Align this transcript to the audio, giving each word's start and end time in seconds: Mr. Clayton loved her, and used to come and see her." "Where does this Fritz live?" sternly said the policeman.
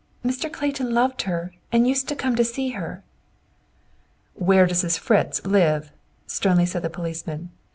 Mr. 0.25 0.51
Clayton 0.51 0.91
loved 0.95 1.21
her, 1.29 1.53
and 1.71 1.87
used 1.87 2.07
to 2.07 2.15
come 2.15 2.33
and 2.35 2.47
see 2.47 2.69
her." 2.69 3.03
"Where 4.33 4.65
does 4.65 4.81
this 4.81 4.97
Fritz 4.97 5.45
live?" 5.45 5.91
sternly 6.25 6.65
said 6.65 6.81
the 6.81 6.89
policeman. 6.89 7.51